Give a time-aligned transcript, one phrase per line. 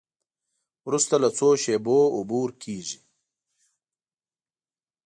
[0.87, 2.97] وروسته له څو شېبو اوبه ورکیږي.